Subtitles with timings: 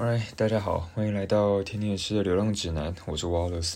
[0.00, 3.74] Alright，大家好，欢迎来到甜点师的流浪指南，我是 Wallace。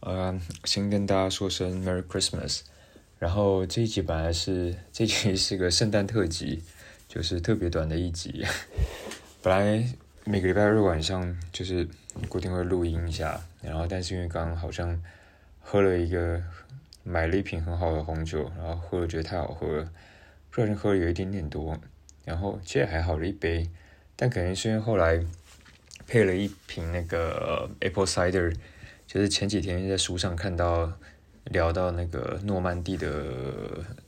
[0.00, 2.62] 呃，先跟大家说声 Merry Christmas。
[3.18, 6.62] 然后这一集本来是这一集是个圣诞特辑，
[7.06, 8.42] 就是特别短的一集。
[9.44, 9.86] 本来
[10.24, 11.86] 每个礼拜日晚上就是
[12.30, 14.98] 固定会录音一下，然后但是因为刚刚好像
[15.60, 16.42] 喝了一个
[17.04, 19.92] 买了一瓶很好的红酒，然后喝了觉得太好喝了，
[20.50, 21.76] 不小心喝了有一点点多，
[22.24, 23.68] 然后其实还好了一杯，
[24.16, 25.22] 但可能是因为后来。
[26.10, 28.52] 配了一瓶那个 Apple Cider，
[29.06, 30.92] 就是前几天在书上看到
[31.44, 33.06] 聊到那个诺曼底的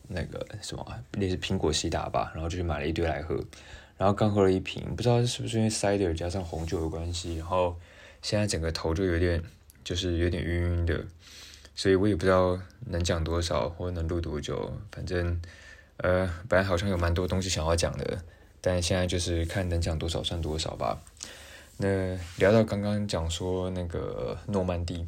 [0.08, 3.36] 那个什么那是苹果西打吧，然后就去买了一堆来喝，
[3.96, 7.78] 然后刚喝了一瓶，不知道是不是因为 Cider 加上红酒的关系，然后
[8.20, 9.40] 现在整个头就有点
[9.84, 11.04] 就是有点晕晕的，
[11.76, 15.40] 所以我也不知道能讲多少或者能录多久，反正
[15.98, 18.18] 呃本来好像有蛮多东西想要讲的，
[18.60, 21.00] 但现在就是看能讲多少算多少吧。
[21.78, 25.06] 那聊到刚刚讲说那个诺曼底，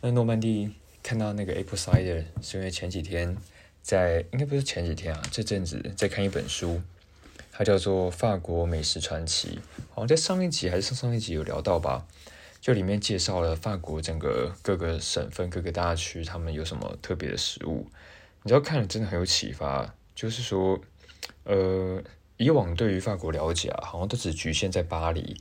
[0.00, 0.70] 那诺曼底
[1.02, 3.36] 看到那个 Apple Cider，是因为前几天
[3.82, 6.80] 在应该不是前几天啊，这阵子在看一本书，
[7.52, 9.58] 它叫做《法国美食传奇》，
[9.90, 12.06] 好像在上一集还是上上一集有聊到吧，
[12.58, 17.86] 就里面介绍了法国整个各个省份、各个大区他们有什么特别的食物，
[18.42, 20.80] 你知道看了真的很有启发，就是说，
[21.42, 22.02] 呃，
[22.38, 25.36] 以往对于法国了解啊，好像都只局限在巴黎。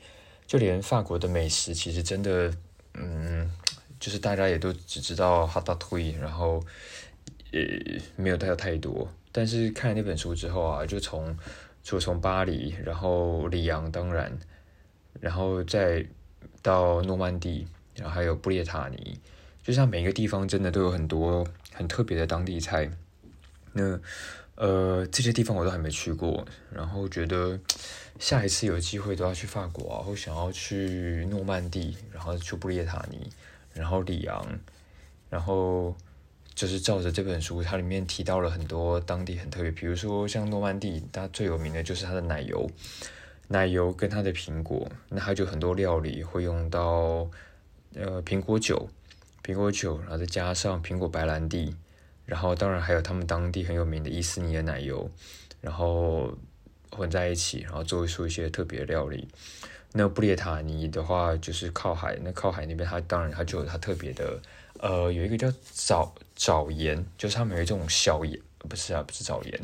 [0.45, 2.53] 就连法国的美食，其实真的，
[2.93, 3.51] 嗯，
[3.99, 6.63] 就是大家也都只知道哈达推，然后，
[7.51, 7.59] 呃，
[8.15, 9.07] 没有太太多。
[9.31, 11.35] 但是看了那本书之后啊，就从，
[11.81, 14.31] 就从巴黎，然后里昂，当然，
[15.19, 16.05] 然后再
[16.61, 19.19] 到诺曼底，然后还有布列塔尼，
[19.63, 22.91] 就像每一个地方真的都有很多很特别的当地菜。
[23.71, 23.99] 那，
[24.55, 27.59] 呃，这些地方我都还没去过，然后觉得。
[28.19, 33.27] 下一次有机会都要去法国啊，或想要去诺曼底，然后去布列塔尼，
[33.73, 34.47] 然后里昂，
[35.31, 35.93] 然后
[36.53, 42.69] 就是照着这本书，它里面提到了很多当地很特别，比如说像诺曼底，它最有名的就是它的奶油，
[43.47, 47.27] 奶油跟它的苹果，那它就很多料理会用到
[47.95, 48.87] 呃苹果酒，
[49.43, 51.75] 苹果酒，然后再加上苹果白兰地，
[52.33, 55.09] 然后当然还有他们当地很有名的伊斯尼的奶油，
[55.61, 56.35] 然后。
[56.95, 59.27] 混在一起，然后做出一些特别的料理。
[59.93, 64.39] 那布列塔尼的话，就是靠海，那靠海那边，它当然它就有它特别的，
[64.79, 69.59] 呃，有一个叫藻藻盐，就是他们有一种小盐，不是啊，不是藻盐，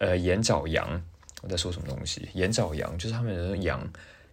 [0.00, 1.00] 呃，盐藻羊。
[1.42, 2.28] 我在说什么东西？
[2.34, 3.80] 盐藻羊就是他们的羊，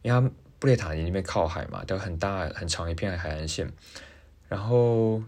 [0.01, 3.71] 因为它布列塔尼那边靠海嘛，都很大很长一片海岸线，
[4.47, 5.21] 然后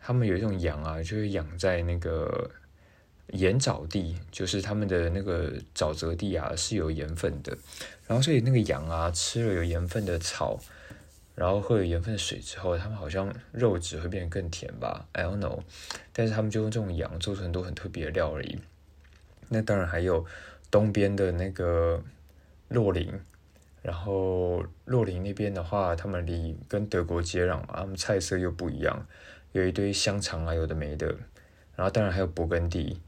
[0.00, 2.50] 他们有一种羊啊，就是养在那个。
[3.32, 7.54] 盐沼地就是他们的那个沼泽地啊，是有盐分的。
[8.06, 10.58] 然后所以那个羊啊，吃了有盐分的草，
[11.34, 15.60] 然后喝了盐分的水之后，他们好像肉质会变得更甜吧？I don't know。
[16.14, 18.62] 但是他们就用这种羊做出很多很特别的料理。
[19.50, 20.24] 那当然还有
[20.70, 22.02] 东边的那个
[22.68, 23.12] 洛林，
[23.82, 29.06] 然后洛林那边的话，他们离跟德国接壤嘛，他们菜色又不一样，
[29.52, 31.06] 有一堆香肠啊，有的没的。
[31.76, 33.00] 然后当然还有勃艮第。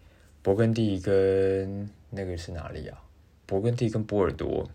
[0.42, 2.98] 勃艮第跟那个是哪里啊？
[3.46, 4.70] 勃艮第跟波尔多，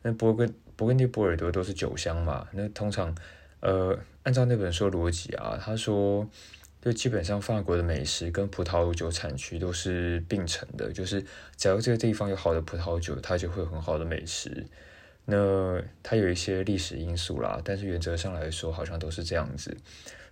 [0.00, 2.48] 那勃艮勃艮第、波尔多都是酒乡嘛。
[2.52, 3.14] 那通常，
[3.60, 6.26] 呃，按照那本书逻辑啊，他说，
[6.80, 11.22] 就基本上法国的美食跟葡萄酒产区都是并存的，就是
[11.56, 14.66] 只要这个地方有好的葡萄酒，它就会有很好的美食。
[15.26, 19.76] 那它有一些历史因素啦，但是原则上来说，好像都是这样子。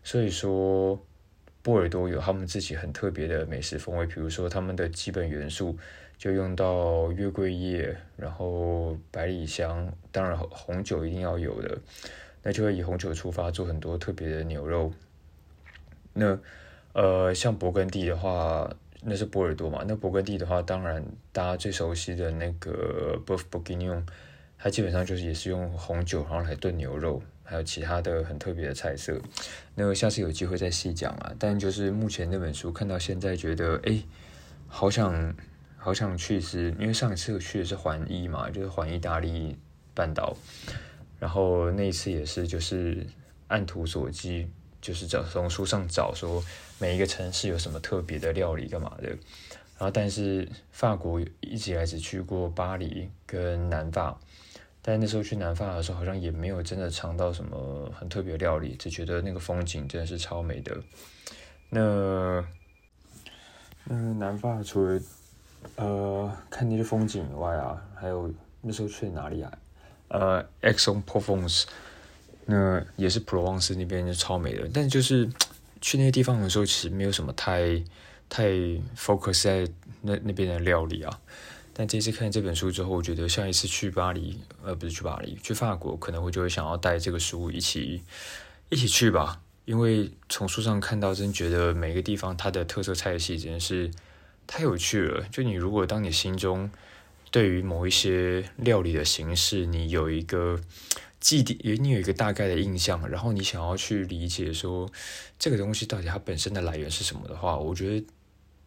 [0.02, 0.98] 所以说。
[1.62, 5.76] 波尔多有他们自己很特别的美食风味，比如说他们的基本元素
[6.16, 11.78] 就用到月桂叶，然后百里香，当然红酒一定要有的，
[12.42, 14.90] 那就会以红酒出发做很多特别的牛肉。
[16.14, 16.38] 那
[16.94, 19.84] 呃，像勃艮第的话，那是波尔多嘛？
[19.86, 24.06] 那勃艮第的话，当然大家最熟悉的那个 b o u f b o u g u i g n o n
[24.56, 27.22] 它基本上就是也是用红酒然后来炖牛肉。
[27.50, 29.20] 还有其他的很特别的菜色，
[29.74, 31.34] 那下次有机会再细讲啊。
[31.36, 34.00] 但就是目前那本书看到现在，觉得哎，
[34.68, 35.34] 好想
[35.76, 39.56] 好想去吃，因为上一次去的是环意嘛，就是环意大利
[39.92, 40.36] 半岛，
[41.18, 43.04] 然后那一次也是就是
[43.48, 44.46] 按图索骥，
[44.80, 46.40] 就是找从书上找说
[46.78, 49.08] 每一个城市有什么特别的料理干嘛的。
[49.08, 54.20] 然后但是法国一直以来只去过巴黎跟南法。
[54.82, 60.76] 但那时候去南法的时候，好像也没有真的尝到什么很特别的料理，只觉得那个风景真的是超美的。
[61.68, 62.44] 那
[63.84, 65.00] 那南法除了
[65.76, 68.32] 呃看那些风景以外啊，还有
[68.62, 69.52] 那时候去哪里啊？
[70.08, 71.64] 呃，Aix-en-Provence，
[72.46, 74.68] 那也是普罗旺斯那边就超美的。
[74.72, 75.28] 但就是
[75.80, 77.82] 去那些地方的时候，其实没有什么太
[78.28, 78.48] 太
[78.96, 81.20] focus 在那那边的料理啊。
[81.80, 88.02] 但这次看这本书之后，我觉得下一次去巴黎，呃，不是去巴黎，去法国，可能会就会想要带这个书一起
[88.68, 89.40] 一起去吧。
[89.64, 93.90] 因为从书上看到，真觉得每个地方它的特色菜系真是
[94.46, 95.26] 太有趣了。
[95.32, 96.70] 就你如果当你心中
[97.30, 100.60] 对于某一些料理的形式，你有一个
[101.18, 104.86] 既定，你有一个大概的印象，然后你想要去理解说
[105.38, 108.06] 这个东西到底它本身的来源是什么的话，我觉得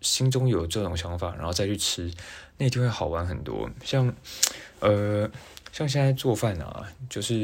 [0.03, 2.11] 心中有这种想法，然后再去吃，
[2.57, 3.67] 那就会好玩很多。
[3.83, 4.13] 像
[4.79, 5.27] 呃，
[5.71, 7.35] 像现在做饭啊，就是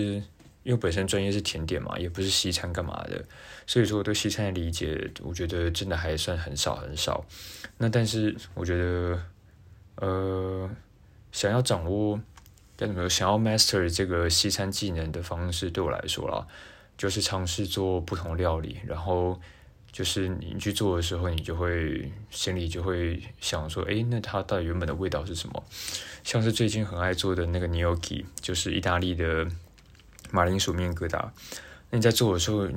[0.62, 3.26] 因为本身专业是甜点嘛，也不是西餐干嘛的，
[3.66, 7.26] 所以说我对西餐的理解，我觉得真的还算很少很少。
[7.80, 9.20] 那但是我觉得，
[9.96, 10.70] 呃。
[11.32, 12.20] 想要掌握
[12.76, 13.08] 该怎么说？
[13.08, 16.48] 想要 master 这个西餐技能的方式，对我来说啦，
[16.98, 18.80] 就是尝试做不同料理。
[18.84, 19.40] 然后
[19.92, 25.64] 就是你去做的时候，你就会心里就会想说：，诶，那它到底原本的味道是什么？
[26.24, 29.48] 像是最近很爱做的那个 gnocchi，就是意大利的
[30.32, 31.30] 马铃薯面疙瘩。
[31.90, 32.68] 那你在做的时候，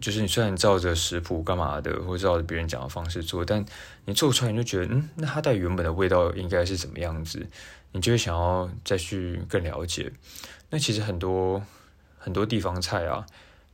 [0.00, 3.64] 就是你虽然照着食谱干嘛的，或者照着别人讲的方式做，但
[4.06, 7.46] 你做出来你就觉得，嗯，那它到底原本的味道应该是怎么样子？
[7.92, 10.10] 你就会想要再去更了解。
[10.70, 11.62] 那其实很多
[12.16, 13.26] 很多地方菜啊，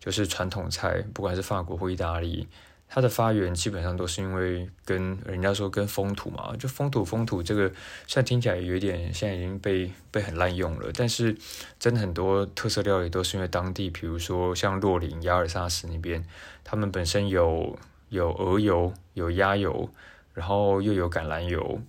[0.06, 2.46] 就是传统菜，不管是法国或意大利。
[2.88, 7.68] 它的发源基本上都是因为跟人家说跟风土嘛，就风土风土这个，
[8.06, 11.36] 虽然听起来有点现在已经被被很滥用了，但是
[11.80, 16.24] 真的很多特色料理都是因为当地，比如说像洛林、雅尔萨斯那边，
[16.62, 17.76] 他们本身有
[18.10, 19.90] 有鹅油、有鸭油，
[20.32, 21.80] 然后又有橄榄油，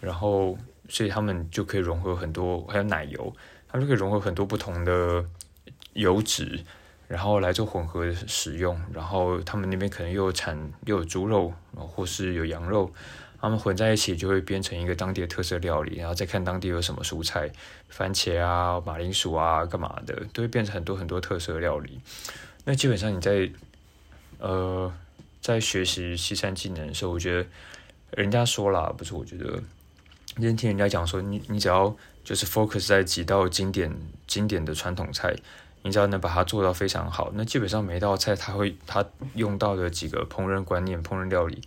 [0.00, 0.56] 然后
[0.88, 3.34] 所以他们就可以融合很多，还有奶油，
[3.66, 5.24] 他们就可以融合很多不同的
[5.94, 6.60] 油脂。
[7.08, 12.92] 然后来做混合使用，然后他们那边可能又有产又有猪肉，或是有羊肉，
[13.40, 15.98] 他们混在一起就会变成一个当地的特色料理。
[15.98, 17.48] 然后再看当地有什么蔬菜，
[17.88, 22.00] 番茄啊、马铃薯啊、干嘛的，都会变成很多很多特色料理。
[22.64, 23.48] 那基本上你在
[24.38, 24.92] 呃
[25.40, 27.46] 在学习西餐技能的时候，我觉得
[28.10, 29.62] 人家说了，不是我觉得，
[30.40, 31.94] 今听人家讲说，你你只要
[32.24, 35.36] 就是 focus 在几道经典经典的传统菜。
[35.86, 39.04] 你只要能把它做到非常好，那基本上每一道菜它会它
[39.34, 41.62] 用到的几个烹饪观念、烹饪料理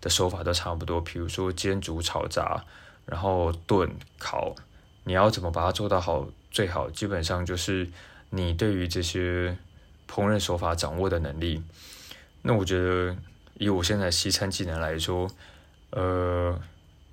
[0.00, 1.00] 的手法都差不多。
[1.00, 2.64] 比如说煎、煮、炒、炸，
[3.04, 4.54] 然后炖、烤，
[5.02, 6.28] 你要怎么把它做到好？
[6.52, 7.88] 最好基本上就是
[8.30, 9.58] 你对于这些
[10.08, 11.60] 烹饪手法掌握的能力。
[12.42, 13.16] 那我觉得
[13.54, 15.28] 以我现在西餐技能来说，
[15.90, 16.56] 呃，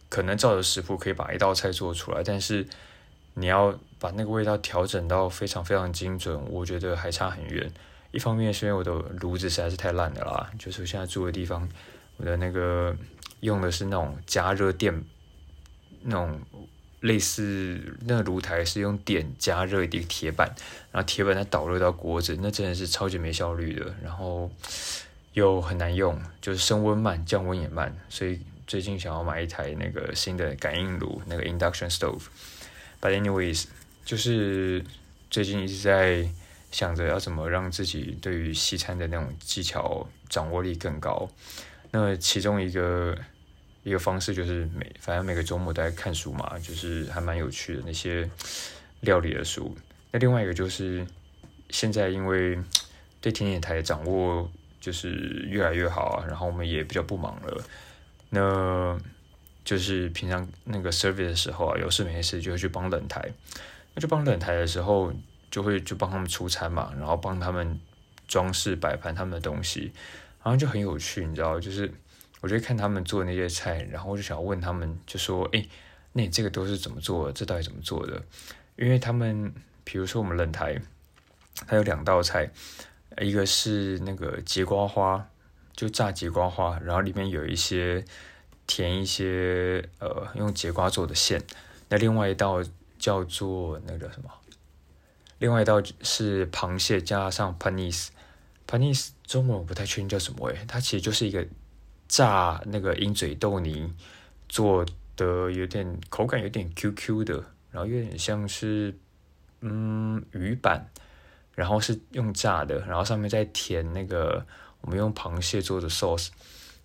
[0.09, 2.67] 可能照着食谱可以把一道菜做出来，但是。
[3.33, 7.71] 你要把那个味道调整到非常非常精准，我觉得还差很远。
[8.11, 11.67] 一方面是因为我的炉子实在是太烂的啦，就是我现在住的地方，
[12.17, 12.93] 我的那个
[13.39, 15.03] 用的是那种加热电，
[16.01, 16.41] 那种
[16.99, 20.53] 类似那个炉台是用电加热一个铁板，
[20.91, 24.51] 然后铁板再导热到锅子，那真的是超级没效率的，然后
[25.31, 32.23] 又很难用，就是升温慢，降温也慢，所以最近想要买一台那个新的感应炉，那个 induction stove。
[33.01, 33.65] But anyways，
[34.05, 34.83] 就是
[35.29, 36.29] 最近一直在
[36.71, 41.27] 想着要怎么让自己对于西餐的那种技巧掌握力更高。
[41.89, 43.17] 那其中一个
[43.83, 48.29] 一个方式就是每反正每个周末都在看书嘛，就是还蛮有趣的那些
[49.01, 49.75] 料理的书。
[50.11, 51.05] 那另外一个就是
[51.69, 52.59] 现在因为
[53.19, 57.63] 对甜点台的掌握就是越来越好啊，然后我们也比较不忙了。
[58.29, 58.97] 那
[59.63, 63.31] 就是平常那个 service 的时候啊，有事没事就会去帮冷台，
[63.93, 65.13] 那就帮冷台的时候，
[65.51, 67.79] 就会就帮他们出餐嘛，然后帮他们
[68.27, 69.91] 装饰摆盘他们的东西，
[70.43, 71.93] 然后就很有趣，你知道，就是
[72.41, 75.63] 我就看他们做那些菜，然后我就想问他们，就说，哎，
[76.13, 77.33] 那你这个都是怎么做的？
[77.33, 78.19] 这到底怎么做的？
[78.77, 79.53] 因为他们，
[79.83, 80.81] 比如说我们冷台，
[81.67, 82.49] 它有两道菜，
[83.19, 85.29] 一个是那个节瓜花，
[85.75, 88.03] 就炸节瓜花，然后里面有一些。
[88.73, 91.43] 填一些呃用节瓜做的馅，
[91.89, 92.63] 那另外一道
[92.97, 94.31] 叫做那个什么？
[95.39, 101.45] 另外一道是螃蟹加上 panis，panis 中文我不太确定叫什么诶，它其实就是一个
[102.07, 103.93] 炸那个鹰嘴豆泥
[104.47, 104.85] 做
[105.17, 108.97] 的，有点口感有点 Q Q 的，然后有点像是
[109.59, 110.89] 嗯鱼板，
[111.55, 114.45] 然后是用炸的，然后上面再填那个
[114.79, 116.29] 我们用螃蟹做的 sauce。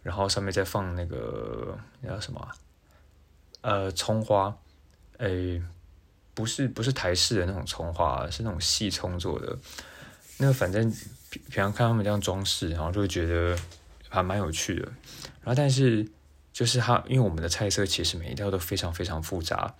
[0.06, 2.48] 然后上面再放那个叫什么？
[3.60, 4.56] 呃，葱花，
[5.18, 5.60] 诶，
[6.32, 9.58] 不是不是台式的那种葱花，是那种细葱做的。
[10.38, 10.88] 那反正
[11.28, 13.58] 平平常看他们这样装饰，然后就觉得
[14.08, 14.84] 还蛮有趣的。
[15.42, 16.08] 然后但是
[16.52, 19.75] 就是他，因为我们的菜色其实每一道都非常非常复杂，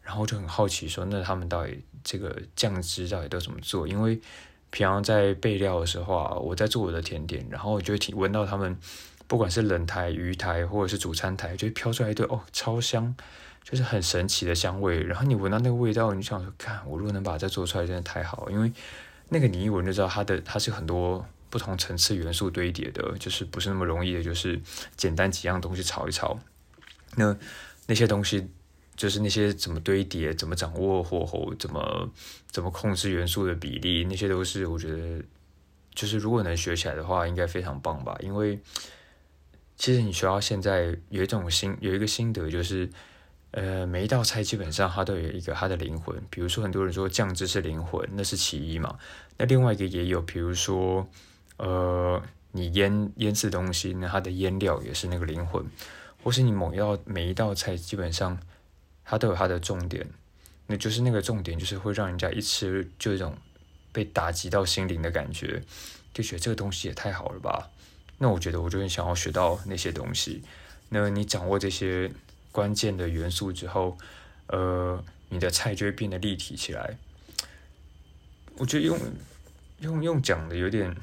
[0.00, 3.86] 然后就很好奇说，那他们到底这个酱汁到底都怎么做？
[3.86, 4.18] 因为
[4.70, 8.78] 平常在备料的时候啊，我在做我的甜点，然后我就会听闻到他们
[9.26, 13.14] 不管是冷台、鱼台或者是主餐台，就会飘出来一堆哦，超香。
[13.68, 18.72] 就是很神奇的香味，然后你闻到那个味道，你想说，看我如果能把这做出来，真的太好，因为
[19.28, 24.60] 那个你一闻就知道它的它是很多不同层次元素堆叠的，就是不是那么容易的，就是
[24.96, 26.38] 简单几样东西炒一炒。
[27.16, 27.36] 那
[27.88, 28.46] 那些东西
[28.94, 32.08] 就是那些怎么堆叠，怎么掌握火候，怎么
[32.48, 35.20] 怎么控制元素的比例，那些都是我觉得，
[35.92, 38.16] 就是如果能学起来的话，应该非常棒吧。
[38.20, 38.60] 因为
[39.76, 42.88] 其实你学到现在有一种心有一个心得就是。
[43.52, 48.98] 呃，每一道菜基本上它都有一个它的灵魂，比如说很多人说酱汁是灵魂，那是其一嘛。
[49.38, 51.08] 那另外一个也有，比如说，
[51.56, 55.64] 呃，你腌腌制东西，那它的腌料也是那个灵魂，
[56.22, 58.38] 或是你某一道每一道菜基本上
[59.06, 60.06] 它都有它的重点，
[60.66, 63.38] 那就是那个重点就是会让人家一吃就一种
[63.90, 65.62] 被打击到心灵的感觉，
[66.12, 67.70] 就觉得这个东西也太好了吧。
[68.18, 70.42] 那我觉得我就很想要学到那些东西，
[70.88, 72.10] 那你掌握这些。
[72.52, 73.98] 关键的元素之后，
[74.46, 76.96] 呃，你的菜就会变得立体起来。
[78.56, 78.98] 我觉得用
[79.80, 80.96] 用用讲的有点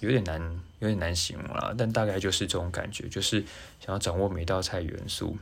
[0.00, 0.40] 有点难，
[0.78, 1.74] 有点难形容啦。
[1.76, 3.44] 但大概就是这种感觉，就是
[3.78, 5.36] 想要掌握每道菜元素。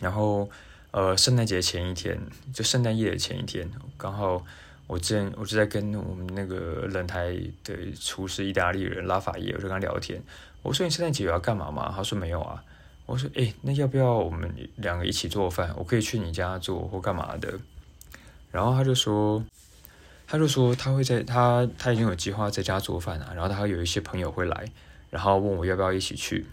[0.00, 0.48] 然后，
[0.90, 2.18] 呃，圣诞节前一天，
[2.54, 4.42] 就圣诞夜的前一天，刚好
[4.86, 7.34] 我之前我就在跟我们那个冷台
[7.64, 10.22] 的厨师意大利人拉法耶，我就跟他聊天。
[10.62, 12.62] 我说：“你圣诞节有要干嘛吗？”他说：“没有啊。”
[13.06, 15.74] 我说：“哎，那要不要我们两个一起做饭？
[15.76, 17.58] 我可以去你家做或干嘛的。”
[18.52, 19.44] 然后他就说
[20.28, 23.32] ：“他就说他会在他他已经有计划在家做饭了。
[23.34, 24.70] 然后他有一些朋友会来，
[25.10, 26.46] 然后问我要不要一起去。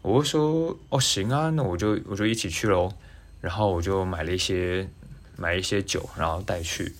[0.00, 2.92] 我就说：哦，行啊，那我就我就一起去喽。
[3.40, 4.88] 然后我就买了一些
[5.36, 6.92] 买一些酒，然后带去。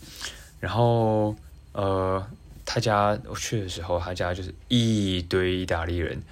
[0.63, 1.35] 然后
[1.73, 2.25] 呃，
[2.65, 6.23] 他家我去的时候，他家就是一堆意大利人。”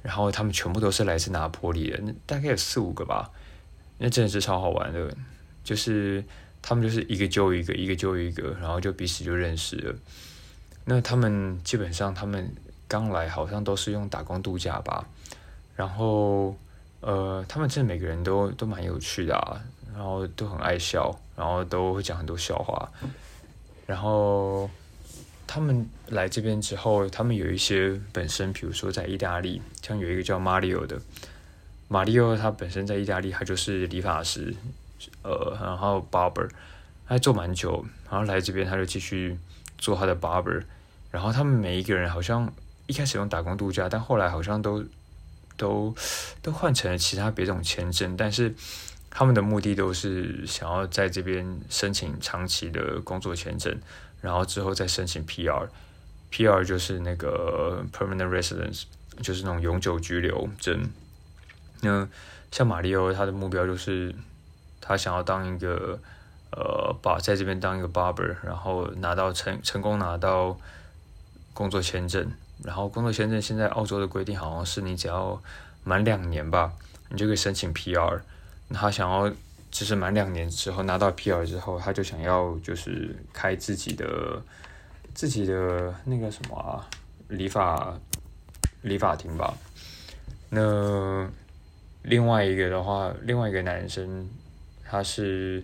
[0.00, 3.30] 然后他们全部都是来自拿破里的，那大概有四五个吧，
[3.98, 5.14] 那真的是超好玩的，
[5.64, 6.24] 就是
[6.62, 9.94] 他们就是一个揪一个，一个揪一个，然后就彼此就认识了。
[10.84, 12.48] 那他们基本上他们
[12.86, 15.04] 刚来好像都是用打工度假吧，
[15.74, 16.56] 然后
[17.00, 19.60] 呃，他们真的每个人都都蛮有趣的啊，
[19.92, 22.88] 然后都很爱笑，然后都会讲很多笑话，
[23.88, 24.70] 然后。
[25.50, 31.00] 他们来这边之后，他们有一些本身，比如说在意大利，像有一个叫马里奥的，
[31.88, 34.54] 马里奥他本身在意大利，他就是理发师，
[35.22, 36.50] 呃，然后 barber，
[37.06, 39.38] 他做蛮久，然后来这边他就继续
[39.78, 40.62] 做他的 barber，
[41.10, 42.52] 然后他们每一个人好像
[42.86, 44.84] 一开始用打工度假，但后来好像都
[45.56, 45.94] 都
[46.42, 48.54] 都换成了其他别种签证，但是
[49.18, 53.76] 他们的目的都是想要在这边申请长期的工作签证。
[54.20, 58.84] 然后之后再申请 PR，PR 就是那个 permanent residence，
[59.20, 60.88] 就是那种永久居留证。
[61.80, 62.08] 那
[62.52, 64.14] 像马里奥，他的目标就是
[64.80, 65.98] 他想要当一个
[66.52, 70.56] 呃，把在这边当一个 barber，然后拿到成成功拿到
[71.52, 72.30] 工作签证。
[72.62, 75.42] 然后工作签证现在澳洲的规定好像是你只要
[75.82, 76.72] 满两年吧，
[77.08, 78.20] 你就可以申请 PR。
[78.70, 79.32] 他想要。
[79.70, 84.42] 就是满两年之后拿到 PR 之后，他就想要就是开自己的
[85.12, 86.88] 自己的那个什么啊，
[87.28, 87.94] 理发
[88.80, 89.54] 理发厅吧。
[90.48, 91.30] 那
[92.02, 94.26] 另外一个的话，另外一个男生，
[94.86, 95.62] 他是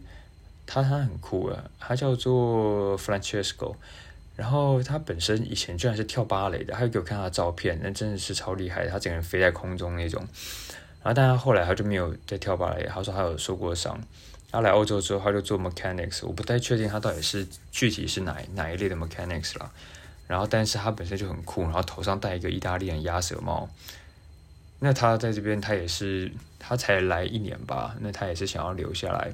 [0.67, 3.75] 他他很酷啊，他叫做 Francesco，
[4.37, 10.23] 然后他本身以前居然是跳芭蕾的，他给我看他的照片，那真的是超厉害，他整个人飞在空中那种。
[11.05, 12.89] 然后，但他后来他就没有再跳芭蕾。
[12.93, 14.01] 他说他有受过伤。
[14.51, 16.25] 他来欧洲之后，他就做 mechanics。
[16.27, 19.71] 我不太确定他到底是具体是哪哪一类的 mechanics 啦。
[20.27, 23.69] 然后，但是他本身就很酷，然后头上戴一个意大利人鸭舌帽。
[24.79, 27.95] 那他在这边，他也是他才来一年吧？
[28.01, 29.33] 那他也是想要留下来。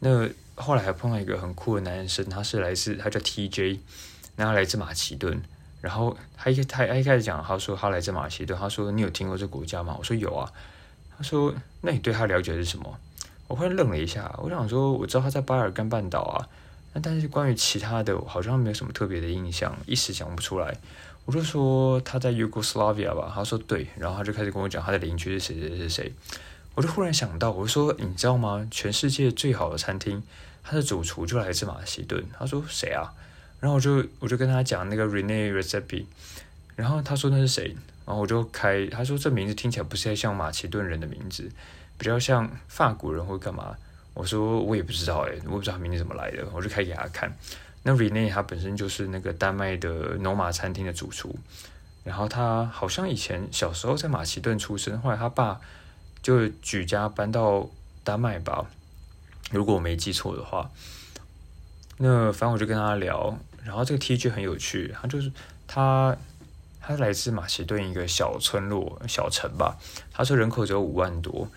[0.00, 3.78] 那后来还碰到一个很酷的男生，他是来自他叫 TJ，
[4.36, 5.40] 那他来自马其顿。
[5.80, 8.58] 然后他一他他一开始讲，他说他来自马其顿。
[8.58, 9.94] 他说你有听过这国家吗？
[9.96, 10.52] 我说有啊。
[11.16, 12.98] 他说：“那你对他了解是什么？”
[13.48, 16.48] 我忽然愣了一下，我想说：“我知道他在巴尔干半岛啊，
[16.94, 20.76] 那但是关于其他的，好像没有什么特别的印象，一时想不出来。”
[21.24, 26.12] 我就说：“他在 Yugoslavia 吧？”他说：“对。”然后他就开始跟我讲他的邻居是谁谁谁谁。
[26.74, 28.66] 我就忽然想到，我说：“你知道吗？
[28.70, 30.22] 全世界最好的餐厅
[30.64, 32.24] 他的主厨就来自马其顿。
[32.38, 33.12] 他说谁啊？
[33.60, 36.06] 然后我就我就跟他讲那个 Rene Recipe，
[36.74, 37.76] 然后他说那是谁？
[38.12, 41.50] 然后我就开，他说这名字听起来不是太像马其顿人的名字，
[41.96, 43.74] 比较像法国人或干嘛。
[44.12, 46.46] 我说我也不知道诶，我不知道他名字怎么来的。
[46.52, 47.34] 我就开给他看。
[47.82, 51.34] 那 Rene 他本身就是那个丹麦的罗马餐厅的主厨，
[52.04, 55.58] 然后他好像以前小时候在马其顿出生，后来他爸
[56.22, 57.66] 就举家搬到
[58.04, 58.66] 丹麦吧，
[59.50, 60.70] 如果我没记错的话。
[61.96, 65.32] 那反正我就跟他聊，然后这个 T G 很有趣，他就是
[65.66, 66.14] 他
[66.82, 69.78] 他来自马其顿一个小村落小城吧，
[70.12, 71.48] 他说人口只有五万多，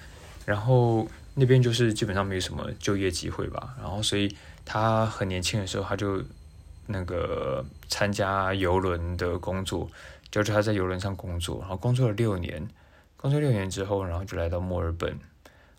[0.45, 6.23] 然后那边就是基本上没有什么就业机会吧，然后所以他很年轻的时候他就
[6.85, 9.89] 那个参加游轮的工作，
[10.29, 12.67] 就是他在游轮上工作，然后工作了六年，
[13.17, 15.17] 工作六年之后，然后就来到墨尔本。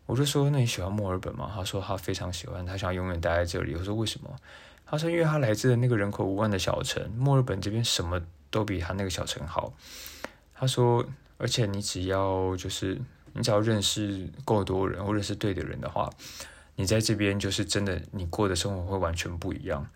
[0.06, 4.30] 我就说：“那你喜欢墨尔本吗？”他说：“他非常喜欢，他想永远待在这里。”我说：“为什么？”
[4.86, 9.72] 他说：“因为他来自的那个人口五万的小城，墨尔本这边什么都比他那个小城好。”
[10.54, 11.04] 他说
[11.38, 13.00] ：“而且你只要就是
[13.32, 16.10] 你只要认识够多人，或者是对的人的话，
[16.76, 19.86] 你在这边就是真的，你过的生活会完全不一样。”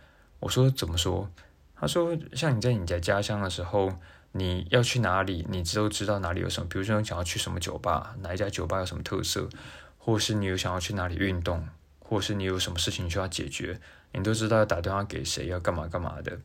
[0.40, 1.30] 我说：“怎么说？”
[1.74, 3.92] 他说：“像你在你在家乡的时候，
[4.32, 6.68] 你要去哪里，你都知道哪里有什么。
[6.68, 9.48] 比如说，你想要去什么酒吧，哪一家酒吧有什么特色。”
[10.02, 13.78] 或是你有想要去哪里运动，或是你有什么事情需要解决，
[14.12, 16.38] 你都知道要打电话给谁，要干嘛干嘛的。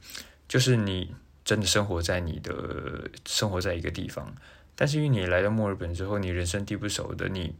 [0.45, 1.15] 就是你
[1.45, 4.35] 真的生活在你的生活在一个地方，
[4.75, 7.55] 但是因为你来到墨尔本之后，你人生地不熟的，你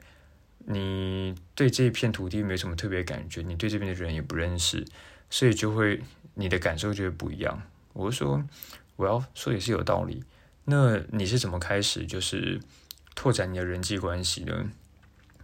[0.66, 4.84] 你对这一片土地没什么特别感觉，你对这边的人也不认识，
[5.30, 6.02] 所以就会
[6.34, 7.62] 你的感受就会不一样。
[7.94, 8.44] 我说
[8.96, 10.24] 我要说也是有道理。
[10.66, 12.60] 那你是怎么开始就是
[13.14, 14.72] 拓展你的人际关系呢？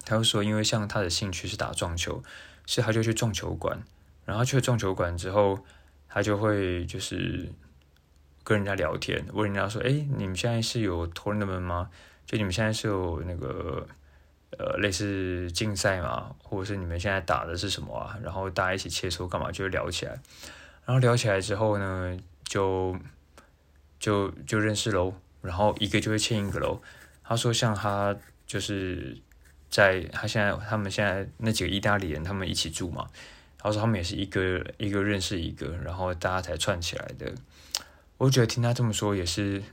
[0.04, 2.24] 他就说，因为像他的兴趣是打撞球，
[2.66, 3.84] 所以他就去撞球馆。
[4.26, 5.64] 然后去了撞球馆之后，
[6.08, 7.52] 他就会就是
[8.44, 11.90] 跟人家聊天，问人家说：“哎，你们现在是有 tournament 吗？
[12.25, 13.88] 就你们现在是有那个
[14.58, 16.36] 呃类似竞赛吗？
[16.44, 19.51] 或者是你们现在打的是什么啊？”然后大家一起切磋干嘛？
[19.51, 20.12] 就聊起来。
[20.86, 22.98] 然后聊起来之后呢，就
[24.00, 25.14] 就就认识喽。
[25.42, 26.82] 然后一个就会牵一个喽。
[27.24, 29.18] 他说，像他就是。
[29.72, 33.08] 在他现在，他们现在那几个意大利人，他们一起住嘛。
[33.56, 37.34] 然后说他们也是一个一个认识一个，然后大家才串起来的。
[38.22, 39.64] 我觉得听他这么说，也是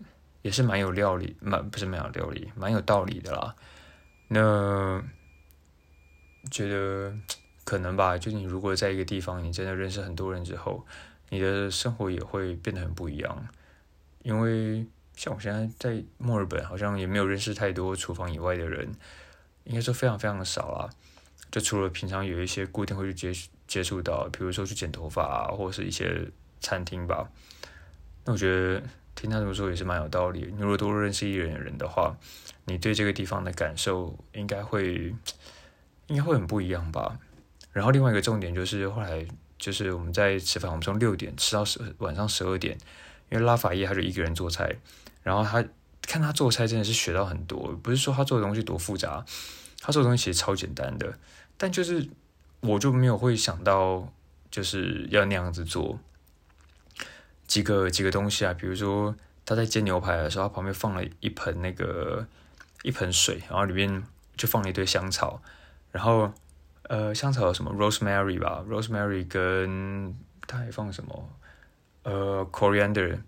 [0.40, 3.54] 也是蛮有料理，蛮不是蛮有料理，蛮有道理的啦。
[4.28, 5.04] 那
[6.50, 7.14] 觉得
[7.64, 10.86] 可能吧，就你如果在一个地方，你真的认识很多人之后，
[11.28, 13.48] 你的生活也会变得很不一样。
[14.22, 18.90] 因为像我现在在墨尔本，好像也没有认识太多厨房以外的人。
[19.64, 20.88] 应该说非常非常的少啦，
[21.50, 26.30] 就除了平常有一些固定会去接接触到，比如说去剪头发啊，或者是一些
[26.60, 27.28] 餐厅吧。
[28.28, 28.82] 那我觉得
[29.14, 30.52] 听他这么说也是蛮有道理。
[30.54, 32.14] 你如果多认识一人的人的话，
[32.66, 35.14] 你对这个地方的感受应该会
[36.08, 37.18] 应该会很不一样吧。
[37.72, 42.76] 然后另外一个重点就是后来就是我们在吃饭，我们从六点吃到十晚上十二点，
[43.30, 44.76] 因为拉法叶他就一个人做菜，
[45.22, 45.66] 然后他。
[46.00, 49.22] 看他做菜真的是学到很多，不是说他做的东西多复杂，
[49.78, 51.18] 他做的东西其实超简单的，
[51.58, 52.08] 但就是
[52.60, 54.10] 我就没有会想到
[54.50, 55.98] 就是要那样子做
[57.48, 59.12] 几个几个东西啊，比如说
[59.44, 62.24] 他在煎牛排的时候，他旁边放了一盆那个
[62.84, 64.04] 一盆水，然后里面
[64.36, 65.42] 就放了一堆香草，
[65.90, 66.32] 然后
[66.84, 71.30] 呃香草有什么？Rosemary 吧，rosemary 跟他还放什么？
[72.04, 73.18] 呃 coriander，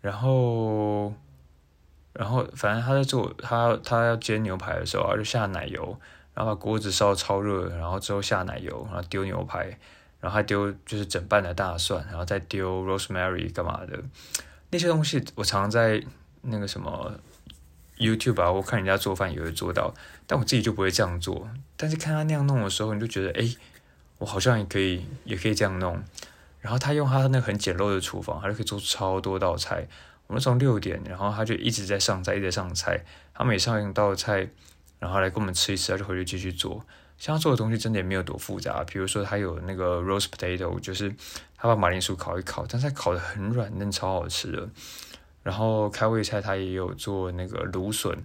[0.00, 1.12] 然后。
[2.16, 5.98] 然后，反正他在做他他要煎牛排的时候啊，就下奶油，
[6.32, 9.76] 然后把锅子烧超热，然后之后下奶油，然后丢牛排，
[10.24, 14.02] 然后还丢就是整瓣的大蒜，然后再丢 rosemary 干嘛的
[14.70, 16.02] 那些东西，我常常在
[16.40, 17.12] 那个什么
[17.98, 19.92] YouTube 啊，我看人家做饭也会做到，
[20.26, 21.46] 但我自己就不会这样做。
[21.76, 23.54] 但是看他那样弄的时候，你就觉得哎，
[24.16, 26.02] 我好像也可以也可以这样弄。
[26.62, 29.86] 然后他用他那个很简陋的厨房，他就可以做超多道菜。
[30.26, 33.04] 我们从六点，然后他就一直在上菜，一直在上菜。
[33.34, 34.48] 他每上一道菜，
[35.04, 36.82] 然后来跟我们吃一次，他就回去继续做。
[37.18, 41.14] 像他做的东西真的也没有多复杂，比如说他有那个 roast potato，就是
[41.58, 44.66] 他把马铃薯烤一烤，但是他烤的很软嫩，超好吃的。
[45.42, 48.16] 然后开胃菜他也有做那个芦笋，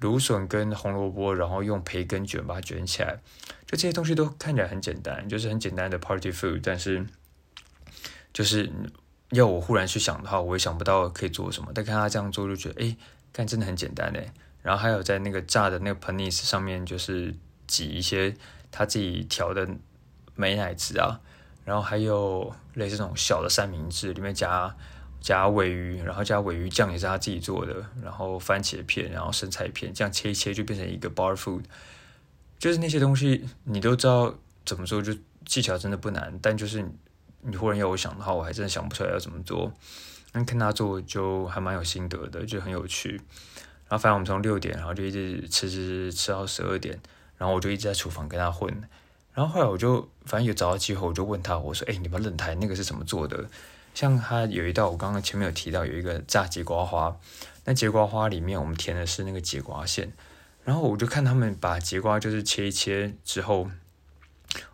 [0.00, 3.20] 芦笋跟红萝卜，然后用培根卷把它卷起来。
[3.64, 7.06] 就这些东西都看起来很简单，就是很简单的 party food，但是
[8.32, 8.72] 就是。
[9.32, 11.70] 要我忽然去想的话，我也想不到可以做什么。
[11.74, 12.96] 但看他这样做，就觉得哎，
[13.30, 14.32] 看真的很简单哎。
[14.68, 17.34] 然后还有在那个炸的那个 panis 上面，就是
[17.66, 18.36] 挤一些
[18.70, 19.66] 他自己调的
[20.34, 21.18] 美乃滋啊，
[21.64, 24.76] 然后还有类似这种小的三明治，里面加
[25.22, 31.62] 加尾鱼，然后加尾鱼酱也是他自己做的，然后番茄片，然后生菜片，这样切一切就变成一个 bar food。
[32.58, 34.34] 就是那些东西你都知道
[34.66, 35.14] 怎么做，就
[35.46, 36.86] 技巧真的不难，但就是
[37.40, 39.72] 你忽然要我想的话，我还真的想不出来要怎么做。
[40.34, 43.18] 那看他做就还蛮有心得的，就很有趣。
[43.88, 47.00] 然后反正我们从六点，然后就一直吃吃吃到十二点，
[47.38, 48.70] 然后我就一直在厨房跟他混。
[49.32, 53.48] 然后后来我就反正有找到机会，我就问他，我说：“哎，你们冷台那个是怎么做的？”
[53.94, 57.16] 像他有一道，我刚刚前面有提到有一个炸节瓜花，
[57.64, 60.12] 那节瓜花里面我们填的是那个节瓜馅。
[60.64, 63.70] 然后我就看他们把节瓜就是切一切之后，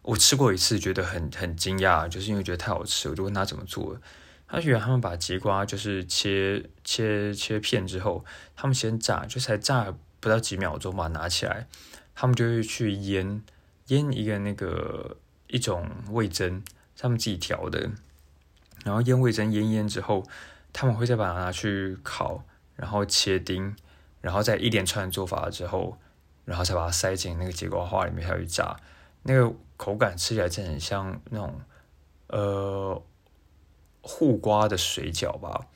[0.02, 3.96] 我吃过一次，觉得很很惊讶，就是因为觉得太好吃，我就问他怎么做。
[4.54, 11.66] 他原来他们把节瓜就是切切切片之后，他们先炸，就才炸不到几秒钟把它拿起来，
[12.14, 13.42] 他们就会去腌
[13.88, 15.16] 腌一个那个
[15.48, 16.62] 一种味增，
[16.96, 17.90] 他们自己调的，
[18.84, 20.24] 然后腌味增腌腌之后，
[20.72, 22.44] 他们会再把它拿去烤，
[22.76, 23.74] 然后切丁，
[24.20, 25.98] 然后再一连串做法之后，
[26.44, 28.76] 然后才把它塞进那个节瓜花里面下去炸，
[29.24, 31.60] 那个口感吃起来真的很像那种
[32.28, 33.02] 呃。
[34.06, 35.66] 护瓜的水饺吧，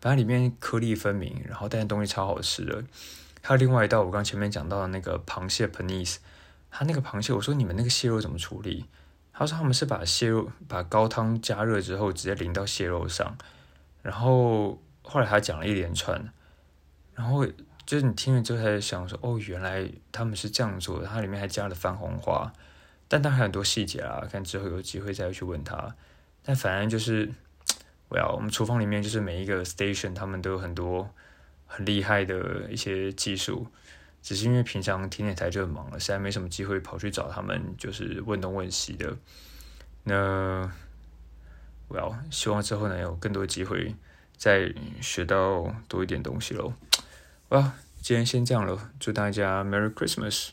[0.00, 2.82] 反正里面颗粒分明，然后但是东西超好吃的。
[3.42, 6.18] 还有另外一道，我刚前面讲到的那个螃蟹 p e n i s
[6.68, 8.86] 它那个螃蟹，我说你们那个蟹肉怎么处理？
[9.32, 13.38] 他说他们是把蟹肉把高汤加热之后直接淋到蟹肉上，
[14.02, 16.32] 然后后来他讲了一连串，
[17.14, 17.46] 然后
[17.86, 22.52] 就是你听了之后才想说，哦，原来他们是这样做的，它里面还加了番红花，
[23.06, 25.94] 但它还有很多细节啊，看之后有机会再去问他。
[26.42, 27.32] 但反正就是。
[28.08, 31.10] Well，我们厨房里面就是每一个 station，他们都有很多
[31.66, 33.66] 很厉害的一些技术，
[34.22, 39.16] 只是因为平常天电台就很忙了，实在没什么机会跑去找他们，就是问东问西的。
[40.04, 40.70] 那
[41.88, 43.94] Well，希望之后能有更多机会
[44.36, 46.74] 再学到多一点东西喽。
[47.48, 50.50] 哇，今天先这样了，祝大家 Merry Christmas！